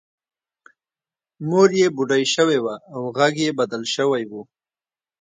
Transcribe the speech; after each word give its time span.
مور 1.47 1.69
یې 1.79 1.87
بوډۍ 1.95 2.23
شوې 2.35 2.59
وه 2.63 2.75
او 2.93 3.01
غږ 3.17 3.33
یې 3.45 3.51
بدل 3.59 3.83
شوی 3.95 4.23
و 4.29 4.31